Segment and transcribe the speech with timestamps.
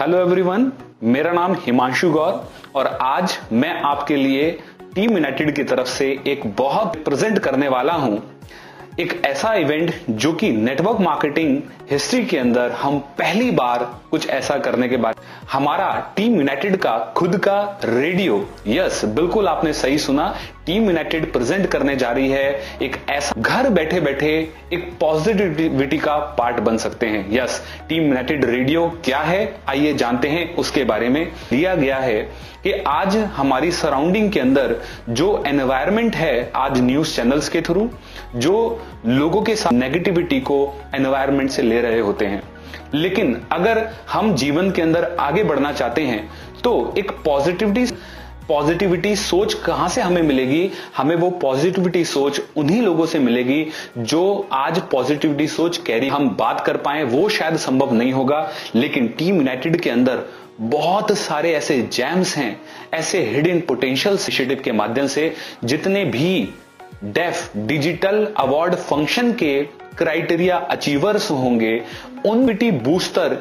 [0.00, 0.70] Hello everyone
[1.02, 4.50] मेरा नाम हिमांशु गौर और आज मैं आपके लिए
[4.94, 8.22] टीम यूनाइटेड की तरफ़ से एक बहुत प्रेजेंट करने वाला हूँ।
[9.00, 11.60] एक ऐसा इवेंट जो कि नेटवर्क मार्केटिंग
[11.90, 15.20] हिस्ट्री के अंदर हम पहली बार कुछ ऐसा करने के बाद
[15.52, 20.34] हमारा टीम यूनाइटेड का खुद का रेडियो यस बिल्कुल आपने सही सुना।
[20.70, 24.28] टीम यूनाइटेड प्रेजेंट करने जा रही है, एक ऐसा घर बैठे बैठे
[24.72, 29.40] एक पॉजिटिविटी का पार्ट बन सकते हैं। यस, टीम यूनाइटेड रेडियो क्या है?
[29.68, 32.20] आइए जानते हैं उसके बारे में। दिया गया है
[32.64, 34.76] कि आज हमारी सराउंडिंग के अंदर
[35.08, 37.88] जो एनवायरमेंट है आज न्यूज़ चैनल्स के थ्रू,
[38.36, 40.60] जो लोगों के साथ नेगेटिविटी को
[40.94, 42.42] एनवायरमेंट से ले रहे होते हैं।
[42.94, 46.28] लेकिन अगर हम जीवन के अंदर आगे बढ़ना चाहते हैं
[46.64, 47.86] तो एक पॉजिटिविटी
[48.50, 50.70] पॉजिटिविटी सोच कहाँ से हमें मिलेगी?
[50.96, 53.66] हमें वो पॉजिटिविटी सोच उन्हीं लोगों से मिलेगी
[53.98, 59.08] जो आज पॉजिटिविटी सोच कैरी हम बात कर पाए, वो शायद संभव नहीं होगा। लेकिन
[59.08, 60.22] टीम यूनाइटेड के अंदर
[60.60, 62.60] बहुत सारे ऐसे जैम्स हैं,
[62.94, 65.32] ऐसे हिडन पोटेंशियल इनिशिएटिव के माध्यम से
[65.64, 66.48] जितने भी
[67.04, 69.62] डेफ डिजिटल अवार्ड फ़ंक्शन के
[69.98, 71.82] क्राइटेरिया अचीवर्स होंगे,
[72.26, 73.36] उन बिटी booster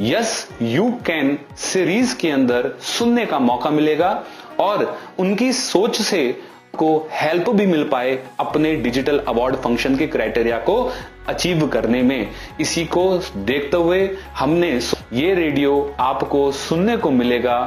[0.00, 4.10] yes, you can series के अंदर सुनने का मौका मिलेगा
[4.60, 4.84] और
[5.18, 6.20] उनकी सोच से
[6.78, 10.76] को हेल्प भी मिल पाए अपने डिजिटल अवार्ड फ़ंक्शन के क्राइटेरिया को
[11.28, 14.70] अचीव करने में। इसी को देखते हुए हमने
[15.12, 17.58] ये रेडियो आपको सुनने को मिलेगा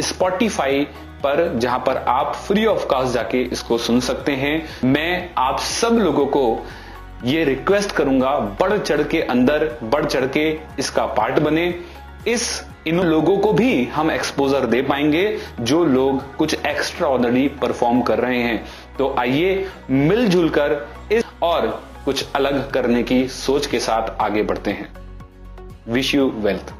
[0.00, 0.80] स्पॉटिफाई
[1.24, 5.98] पर, जहाँ पर आप फ्री ऑफ़ कॉस्ट जाके इसको सुन सकते हैं। मैं आप सब
[5.98, 6.66] लोगों को
[7.24, 11.74] ये रिक्वेस्ट करूँगा, बढ़ चढ़ के अंदर, बढ़ चढ़ के इसका पार्ट बने।
[12.28, 18.02] इस, इन लोगों को भी हम एक्सपोजर दे पाएँगे, जो लोग कुछ एक्स्ट्रा ऑर्डनरी परफॉर्म
[18.02, 18.64] कर रहे हैं।
[18.98, 24.70] तो आइए मिलजुल कर इस और कुछ अलग करने की सोच के साथ आगे बढ़ते
[24.70, 24.92] हैं।
[25.88, 26.74] Wish you wealth